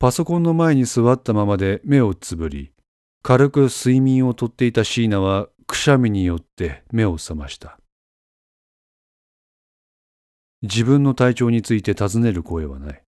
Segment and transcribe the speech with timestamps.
[0.00, 2.72] パソコンの前に座ったままで目をつぶり、
[3.22, 7.80] 軽く睡眠をとっていた椎名はくしゃみによって目を覚ました。
[10.62, 13.02] 自分の体調について尋ねる声はない。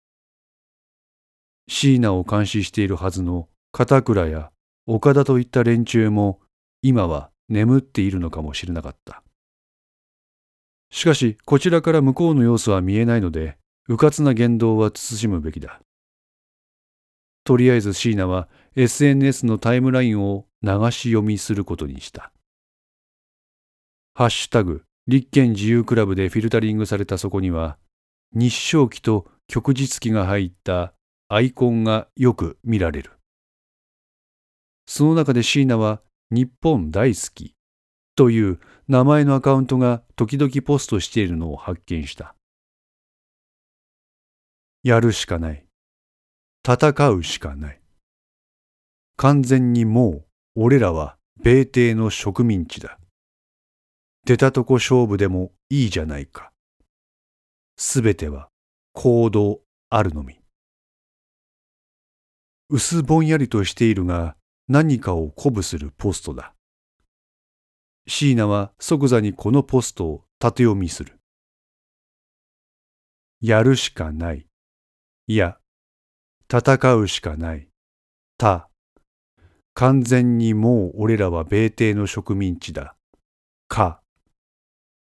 [1.67, 4.51] 椎名を監視しているはずの片倉や
[4.87, 6.39] 岡田といった連中も
[6.81, 9.21] 今は眠っているのかもしれなかった。
[10.89, 15.81] しかしこちらから向こうの様子は見えないので、迂闊な言動は慎むべきだ。
[17.49, 22.31] とりあえず椎名は SNS のタイムラインを流し読みすることにした。
[24.13, 27.79] ハッシュタグ、立憲自由クラブでフィルタリングされたそこには、
[28.33, 30.93] 日照期と旭日記が入った
[31.27, 33.13] アイコンがよく見られる。
[34.85, 37.55] その中で椎名は日本大好き
[38.15, 42.35] という名前のアカウントが時々ポストしているのを発見した。
[44.83, 45.68] やるしかない。
[46.71, 47.81] 戦うしかない。
[49.17, 52.99] 完全にもう俺らは米帝の植民地だ。
[54.25, 56.51] 出たとこ勝負でもいいじゃないか。
[57.75, 58.49] すべては
[58.93, 60.39] 行動あるのみ。
[62.69, 64.35] 薄ぼんやりとしているが
[64.67, 66.53] 何かを鼓舞するポストだ。
[68.07, 71.19] 椎名は即座にこのポストを縦読みする。
[73.41, 74.45] やるしかない。
[75.25, 75.57] いや、
[76.51, 77.67] 戦うしかない。
[78.39, 78.69] た。
[79.75, 82.95] 完全にもう俺らは米帝の植民地だ。
[83.67, 84.01] か。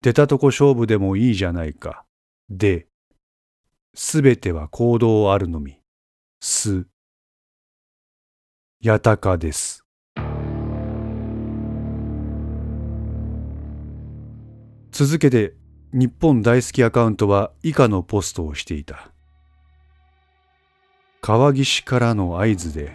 [0.01, 2.05] 出たとこ勝負でもいいじゃないか。
[2.49, 2.87] で。
[3.93, 5.79] すべては行動あるのみ。
[6.41, 6.87] す。
[8.81, 9.83] やたかです。
[14.91, 15.53] 続けて
[15.93, 19.11] 日本大好きアカウントは以下のポストをしていた。
[21.27, 22.93] 川岸からの合図で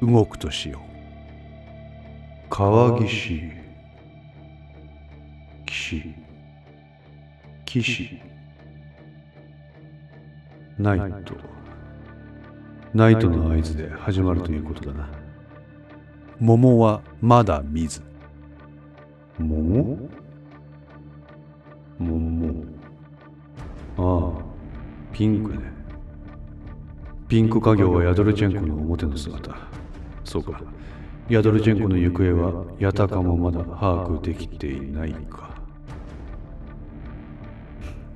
[0.00, 2.46] 動くとしよう。
[2.48, 3.52] 川岸、
[5.66, 6.14] 岸、
[7.66, 8.22] 岸、
[10.78, 11.34] ナイト。
[12.94, 15.10] ナイトの合図で始まるということだな。
[16.40, 18.00] 桃はまだ見ず。
[19.38, 19.98] 桃？
[21.98, 22.54] 桃。
[23.98, 24.42] ああ、
[25.12, 25.75] ピンクね。
[27.28, 29.54] ピンク家業はヤドルチェンコの表の姿。
[30.24, 30.60] そうか。
[31.28, 35.50] ヤドルチェンコの行方はヤタカもまだ把握できていないか。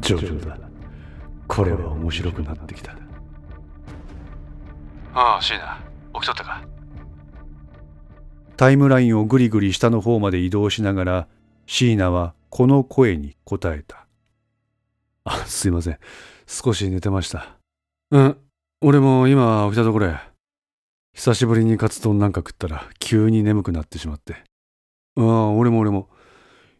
[0.00, 0.58] 上々だ。
[1.48, 2.92] これは面白くなってきた。
[5.12, 5.80] ああ、シーナ、
[6.14, 6.62] 起きとったか？
[8.56, 11.28] タイムラインをぐりぐり下の方まで移動しながら、
[11.66, 14.06] 椎名はこの声に答えた。
[15.24, 15.98] あ、すいません。
[16.46, 17.56] 少し寝てました。
[18.12, 18.36] うん、
[18.82, 20.26] 俺も今起きたところや。
[21.14, 24.42] 久しぶりにカツ丼なんか食ったら急に眠くなってしまって。
[25.18, 26.08] ああ、俺も俺も。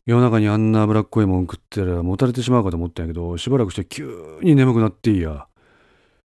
[0.06, 5.46] 夜中にあんな脂っこいもん食ったらもたれてしまうかと思ったんやけど、しばらくして急に眠くなっていいや。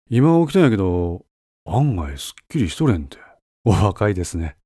[0.08, 1.26] 今起きたんやけど、
[1.66, 3.18] 案外すっきりしとれんて。
[3.64, 4.58] お若いですね。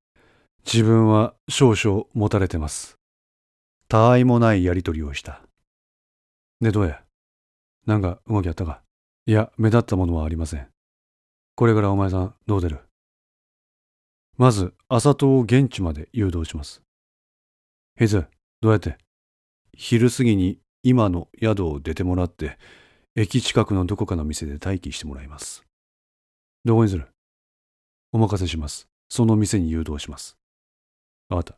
[0.66, 2.97] 自分は少々もたれてます。
[3.87, 5.41] たわいもないやりとりをした。
[6.59, 7.01] で、どうや？
[7.87, 8.81] なんか動きあったか？
[9.27, 10.67] いや、目立ったものはありません。
[11.59, 12.80] これからお前さん、どう出る？
[14.38, 16.81] まず、朝戸を現地まで誘導します。
[17.97, 18.28] ヘズ、
[18.62, 18.97] どうやって？
[19.74, 22.58] 昼過ぎに今の宿を出てもらって、
[23.18, 25.66] 駅近くのどこかの店で待機してもらいます。
[26.64, 27.09] どこにする
[28.14, 28.88] お任せします。
[29.09, 30.38] その店に誘導します。
[31.28, 31.58] わかっ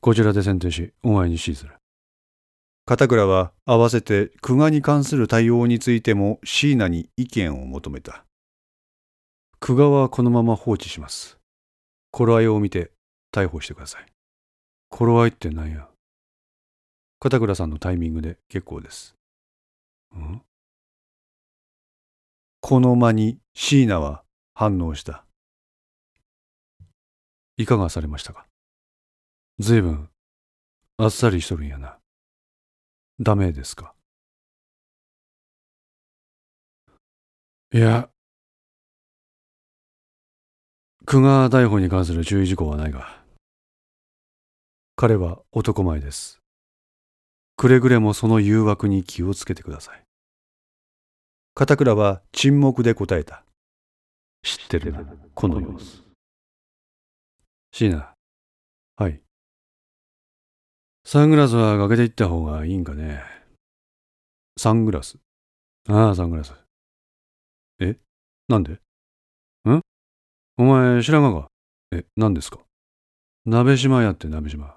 [0.00, 1.72] こちらで選定し、お前に指示する。
[2.84, 8.26] 片倉は合わせて久我に関する対応についても椎名に意見を求めた。
[9.64, 11.38] 久我はこのまま放置します。
[12.10, 12.90] 頃合いを見て
[13.32, 14.06] 逮捕してください。
[14.88, 15.86] 頃合いって何や？
[17.20, 19.14] 片倉さんのタイミングで結構です。
[20.16, 20.42] ん？
[22.60, 25.24] この間に椎名は反応した。
[27.56, 28.46] いかがされましたか？
[29.60, 30.08] ずいぶん
[30.96, 31.98] あっさりしとるんやな。
[33.20, 33.94] ダメですか？
[37.72, 38.08] いや、
[41.12, 43.22] 久我逮捕に関する注意事項はないが、
[44.96, 46.40] 彼は男前です。
[47.54, 50.02] くれぐれもその誘惑に気をつけてください。
[51.52, 53.44] 片倉は沈黙で答えた。
[54.42, 55.04] 知ってるな、
[55.34, 56.02] この様子。
[57.72, 58.10] 椎名。
[58.96, 59.20] はい。
[61.04, 63.22] サングラスはかけていった方がいいんかね。
[64.56, 65.18] サングラス。
[65.90, 66.54] ああ、サングラス。
[67.80, 67.98] え？
[68.48, 68.80] なんで？
[69.68, 69.82] ん？
[70.58, 71.48] お前知らんがか？
[71.92, 72.58] え、何ですか？
[73.46, 74.76] 鍋島やって鍋島。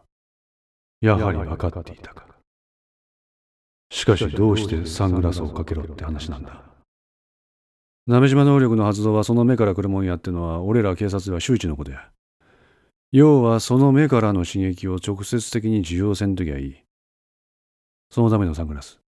[1.02, 2.26] やはり分かっていたか。
[3.92, 6.64] しかしどうしてサングラスをかけろって話なんだ？
[8.08, 12.10] 鍋島能力の発動はその目から来るもんやってのは俺ら警察では周知のことや。
[13.12, 16.76] 要はその目からの刺激を直接的に受容せんときゃいい。
[18.10, 19.00] そのためのサングラス。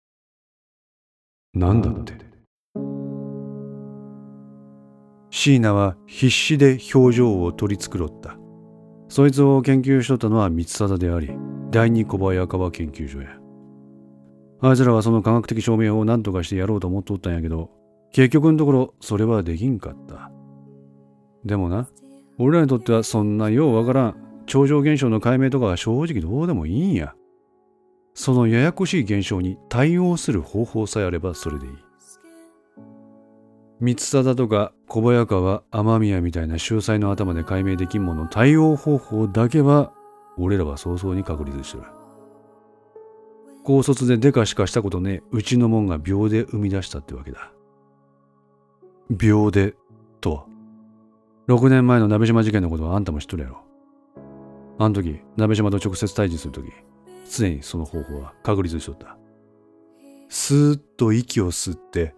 [1.53, 2.26] なんだって？
[5.47, 8.37] 椎名は必死で表情を取り繕った。
[9.07, 11.31] そいつを研究しとったのは三貞であり、
[11.71, 13.29] 第二小早川研究所や。
[14.59, 17.69] あいつらはその科学的証明を何とかしてやろうと思っとったんやけど、
[18.11, 20.29] 結局のところそれはできんかった。
[21.45, 21.87] でもな、
[22.37, 24.15] 俺らにとってはそんなようわからん
[24.47, 27.15] 超常現象の解明とかは正直どうでもいいんや。
[28.13, 31.86] そのややこしい現象に対応する方法さえあればそれでいい。
[33.79, 39.93] 三貞とか小早川雨宮みたいな秀才の頭で解明できんもの対応方法だけは
[40.37, 41.83] 俺らは早々に確立してる。
[43.63, 47.51] 高卒でデカしかしたことねうちのもんが秒で生み出したってわけだ。
[49.09, 49.75] 秒で
[50.21, 50.45] とは
[51.47, 53.63] ？6年前の鍋島事件のことはあんたも知っとるやろ。
[54.79, 56.71] あの時、鍋島と直接対峙する時、
[57.31, 59.17] 常にその方法は確立しとった。
[60.29, 62.13] スーッと息を吸って、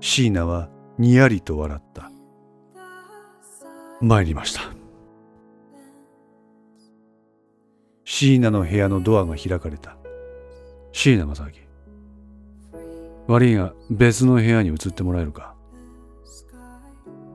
[0.00, 2.10] 椎名はにやりと笑った。
[4.00, 4.60] 参りました。
[8.04, 9.96] 椎名の部屋のドアが開かれた。
[10.92, 11.52] 椎名正明。
[13.28, 15.54] 悪いが別の部屋に移ってもらえるか。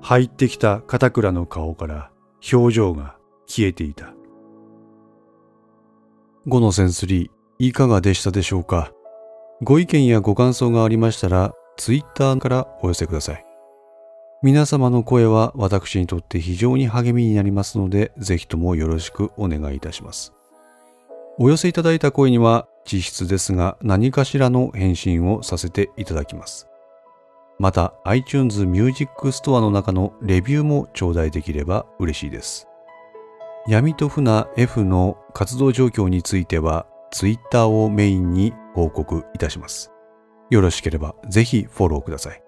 [0.01, 2.11] 入ってきた片倉の顔から
[2.53, 3.17] 表情が
[3.47, 4.13] 消えていた。
[6.47, 8.91] 5のセンスリー、いかがでしたでしょうか？
[9.63, 13.46] ご意見やご感想がありましたら、ツイッターからお寄せください。
[14.43, 20.31] 皆様の声は私にとって非常に励みになりますので、ぜひともよろしくお願いいたします。
[21.39, 26.67] お寄せいただいた声には、実質ですが何かしらの返信をさせていただきます。
[27.59, 32.67] また iTunes Music Store の中のレビューも頂戴できれば嬉しいです。
[33.67, 39.91] 闇と船 F の活動状況については Twitter をメインに報告いたします。
[40.49, 42.46] よろしければぜひフォローください。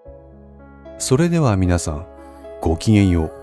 [1.00, 2.06] それでは皆さん、
[2.60, 3.39] ごきげんよう。